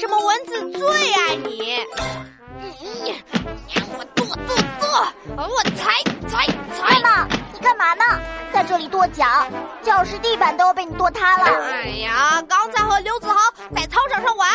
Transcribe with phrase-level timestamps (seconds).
[0.00, 1.78] 什么蚊子最爱你？
[3.98, 6.98] 我跺跺跺，我踩踩踩！
[7.02, 7.28] 妈妈？
[7.52, 8.02] 你干嘛呢？
[8.50, 9.46] 在这里跺脚，
[9.82, 11.44] 教室地板都要被你跺塌了。
[11.44, 13.38] 哎呀，刚才和刘子豪
[13.76, 14.48] 在操场上玩，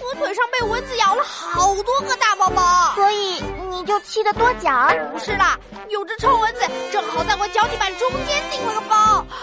[0.00, 4.88] 我腿上被蚊子咬了好多个大包包，所以你就气得跺脚？
[5.12, 5.58] 不是啦，
[5.88, 6.60] 有只臭蚊子
[6.92, 8.96] 正好在我脚底板中间钉了个包，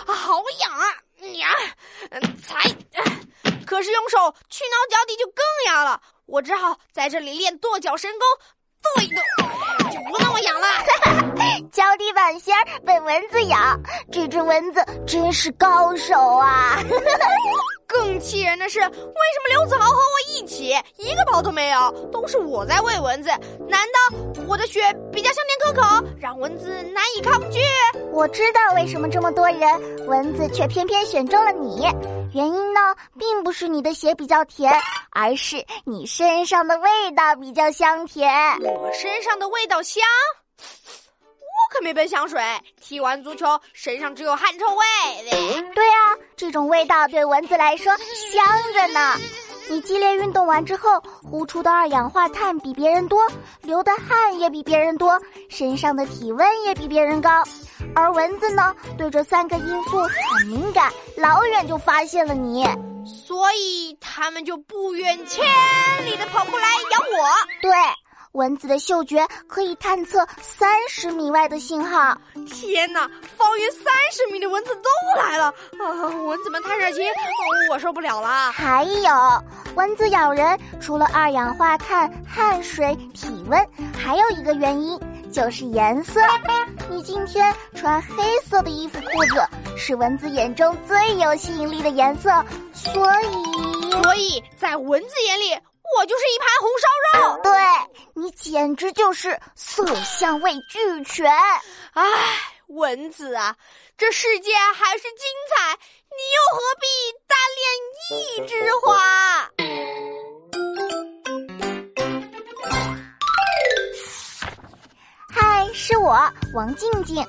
[0.06, 0.86] 好痒啊！
[1.36, 1.50] 呀，
[2.42, 2.64] 踩，
[3.66, 8.28] 可是用手去挠脚底就更痒了，我只好在这里练跺脚神功，
[8.82, 9.22] 跺一跺
[9.90, 10.68] 就不那么痒了。
[11.72, 13.58] 脚底板芯儿被蚊子咬，
[14.12, 16.78] 这只蚊子真是高手啊！
[17.88, 21.92] 更气人的是，为什么刘子豪和我一起一个包都没有？
[22.12, 23.30] 都是我在喂蚊子，
[23.68, 27.60] 难道我的血比较香甜可口，让蚊子难以抗拒？
[28.20, 31.84] 我知道为什么这么多人，蚊子却偏偏选中了你。
[32.34, 34.70] 原因呢，并不是你的血比较甜，
[35.12, 38.30] 而是你身上的味道比较香甜。
[38.60, 40.04] 我身上的味道香？
[40.58, 42.44] 我可没喷香水，
[42.82, 44.86] 踢完足球身上只有汗臭味。
[45.74, 47.96] 对啊，这种味道对蚊子来说
[48.34, 49.16] 香着呢。
[49.70, 53.26] 你激烈运动完之后，呼出的二氧化碳比别人多，
[53.62, 57.30] 流的汗也比别人多，身上的体温也比别人高。
[57.96, 62.66] 而蚊子呢，对这三个因素很敏感，老远就发现了你，
[63.06, 65.46] 所以它们就不远千
[66.06, 67.28] 里的跑过来咬我。
[67.62, 67.72] 对。
[68.34, 72.16] 蚊子的嗅觉可以探测三十米外的信号。
[72.48, 75.46] 天哪，方圆三十米的蚊子都来了！
[75.46, 77.04] 啊，蚊子们太热情，
[77.72, 78.52] 我受不了了。
[78.52, 79.44] 还有，
[79.74, 85.00] 蚊子咬人除了二氧化碳、汗水、体温，还有一个原因
[85.32, 86.20] 就是颜色。
[86.90, 92.30] 你今天穿黑色的衣服裤子，是蚊子眼中最有吸引力的颜色，
[92.74, 95.58] 所以，所以在蚊子眼里。
[95.98, 96.88] 我就是一盘红烧
[97.20, 97.52] 肉，对
[98.14, 101.28] 你简直就是色香味俱全。
[101.94, 102.04] 唉，
[102.68, 103.56] 蚊子啊，
[103.98, 105.76] 这世界还是精彩，
[106.12, 106.86] 你又何必
[107.28, 107.66] 单恋
[108.22, 108.54] 一枝
[108.86, 108.94] 花？
[115.90, 116.16] 是我
[116.54, 117.26] 王静静。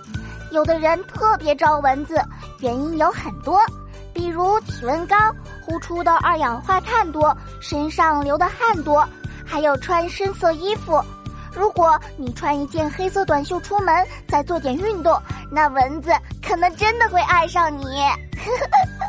[0.51, 2.23] 有的人特别招蚊子，
[2.59, 3.59] 原因有很多，
[4.13, 5.17] 比如体温高。
[5.65, 9.09] 呼出的二氧化碳多，身上流的汗多，
[9.47, 11.03] 还有穿深色衣服。
[11.55, 15.19] 如果你穿一件黑色短袖出门，再做点运动，
[15.51, 16.13] 那蚊子
[16.47, 17.85] 可能真的会爱上你。